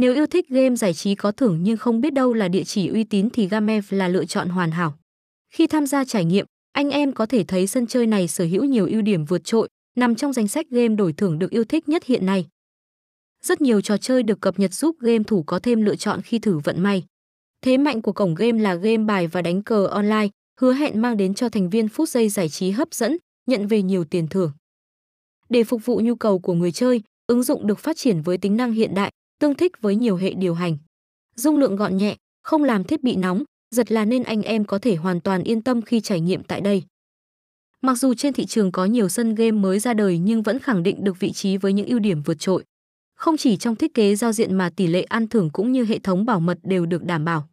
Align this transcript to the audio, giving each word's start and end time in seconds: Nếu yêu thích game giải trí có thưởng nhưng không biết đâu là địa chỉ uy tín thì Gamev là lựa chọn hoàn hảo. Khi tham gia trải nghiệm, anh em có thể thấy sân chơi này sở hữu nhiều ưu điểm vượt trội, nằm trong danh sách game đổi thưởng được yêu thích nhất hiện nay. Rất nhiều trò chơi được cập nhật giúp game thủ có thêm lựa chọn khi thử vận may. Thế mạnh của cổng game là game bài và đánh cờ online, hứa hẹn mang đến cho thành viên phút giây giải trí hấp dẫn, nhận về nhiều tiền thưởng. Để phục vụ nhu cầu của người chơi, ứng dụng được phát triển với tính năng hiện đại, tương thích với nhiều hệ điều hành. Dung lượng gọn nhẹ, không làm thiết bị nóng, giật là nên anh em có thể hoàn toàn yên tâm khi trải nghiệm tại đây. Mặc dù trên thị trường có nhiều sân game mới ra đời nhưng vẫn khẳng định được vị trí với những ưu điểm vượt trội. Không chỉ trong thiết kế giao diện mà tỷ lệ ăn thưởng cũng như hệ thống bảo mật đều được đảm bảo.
Nếu 0.00 0.14
yêu 0.14 0.26
thích 0.26 0.48
game 0.48 0.76
giải 0.76 0.94
trí 0.94 1.14
có 1.14 1.32
thưởng 1.32 1.58
nhưng 1.62 1.76
không 1.76 2.00
biết 2.00 2.12
đâu 2.12 2.32
là 2.32 2.48
địa 2.48 2.64
chỉ 2.64 2.88
uy 2.88 3.04
tín 3.04 3.30
thì 3.30 3.48
Gamev 3.48 3.84
là 3.90 4.08
lựa 4.08 4.24
chọn 4.24 4.48
hoàn 4.48 4.70
hảo. 4.70 4.98
Khi 5.52 5.66
tham 5.66 5.86
gia 5.86 6.04
trải 6.04 6.24
nghiệm, 6.24 6.46
anh 6.72 6.90
em 6.90 7.12
có 7.12 7.26
thể 7.26 7.44
thấy 7.44 7.66
sân 7.66 7.86
chơi 7.86 8.06
này 8.06 8.28
sở 8.28 8.44
hữu 8.44 8.64
nhiều 8.64 8.86
ưu 8.86 9.02
điểm 9.02 9.24
vượt 9.24 9.44
trội, 9.44 9.68
nằm 9.96 10.14
trong 10.14 10.32
danh 10.32 10.48
sách 10.48 10.66
game 10.70 10.88
đổi 10.94 11.12
thưởng 11.12 11.38
được 11.38 11.50
yêu 11.50 11.64
thích 11.64 11.88
nhất 11.88 12.04
hiện 12.04 12.26
nay. 12.26 12.46
Rất 13.42 13.60
nhiều 13.60 13.80
trò 13.80 13.96
chơi 13.96 14.22
được 14.22 14.40
cập 14.40 14.58
nhật 14.58 14.74
giúp 14.74 14.96
game 15.00 15.24
thủ 15.26 15.42
có 15.42 15.58
thêm 15.58 15.82
lựa 15.82 15.96
chọn 15.96 16.22
khi 16.22 16.38
thử 16.38 16.58
vận 16.58 16.82
may. 16.82 17.04
Thế 17.62 17.76
mạnh 17.76 18.02
của 18.02 18.12
cổng 18.12 18.34
game 18.34 18.62
là 18.62 18.74
game 18.74 19.04
bài 19.04 19.26
và 19.26 19.42
đánh 19.42 19.62
cờ 19.62 19.86
online, 19.86 20.28
hứa 20.60 20.72
hẹn 20.72 21.02
mang 21.02 21.16
đến 21.16 21.34
cho 21.34 21.48
thành 21.48 21.70
viên 21.70 21.88
phút 21.88 22.08
giây 22.08 22.28
giải 22.28 22.48
trí 22.48 22.70
hấp 22.70 22.94
dẫn, 22.94 23.16
nhận 23.46 23.66
về 23.66 23.82
nhiều 23.82 24.04
tiền 24.04 24.26
thưởng. 24.28 24.52
Để 25.48 25.64
phục 25.64 25.84
vụ 25.84 26.00
nhu 26.00 26.14
cầu 26.14 26.38
của 26.38 26.54
người 26.54 26.72
chơi, 26.72 27.02
ứng 27.26 27.42
dụng 27.42 27.66
được 27.66 27.78
phát 27.78 27.96
triển 27.96 28.22
với 28.22 28.38
tính 28.38 28.56
năng 28.56 28.72
hiện 28.72 28.94
đại, 28.94 29.12
tương 29.40 29.54
thích 29.54 29.72
với 29.80 29.96
nhiều 29.96 30.16
hệ 30.16 30.34
điều 30.34 30.54
hành. 30.54 30.78
Dung 31.36 31.58
lượng 31.58 31.76
gọn 31.76 31.96
nhẹ, 31.96 32.16
không 32.42 32.64
làm 32.64 32.84
thiết 32.84 33.02
bị 33.02 33.16
nóng, 33.16 33.44
giật 33.74 33.92
là 33.92 34.04
nên 34.04 34.22
anh 34.22 34.42
em 34.42 34.64
có 34.64 34.78
thể 34.78 34.96
hoàn 34.96 35.20
toàn 35.20 35.42
yên 35.42 35.62
tâm 35.62 35.82
khi 35.82 36.00
trải 36.00 36.20
nghiệm 36.20 36.42
tại 36.42 36.60
đây. 36.60 36.82
Mặc 37.82 37.94
dù 37.94 38.14
trên 38.14 38.32
thị 38.32 38.46
trường 38.46 38.72
có 38.72 38.84
nhiều 38.84 39.08
sân 39.08 39.34
game 39.34 39.50
mới 39.52 39.78
ra 39.78 39.94
đời 39.94 40.18
nhưng 40.18 40.42
vẫn 40.42 40.58
khẳng 40.58 40.82
định 40.82 41.04
được 41.04 41.20
vị 41.20 41.32
trí 41.32 41.56
với 41.56 41.72
những 41.72 41.86
ưu 41.86 41.98
điểm 41.98 42.22
vượt 42.22 42.38
trội. 42.38 42.64
Không 43.14 43.36
chỉ 43.36 43.56
trong 43.56 43.76
thiết 43.76 43.94
kế 43.94 44.16
giao 44.16 44.32
diện 44.32 44.54
mà 44.54 44.70
tỷ 44.70 44.86
lệ 44.86 45.02
ăn 45.02 45.28
thưởng 45.28 45.50
cũng 45.52 45.72
như 45.72 45.84
hệ 45.84 45.98
thống 45.98 46.26
bảo 46.26 46.40
mật 46.40 46.58
đều 46.62 46.86
được 46.86 47.04
đảm 47.04 47.24
bảo. 47.24 47.48